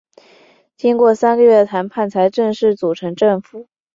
[0.75, 3.67] 经过三个月谈判才正式组成政府。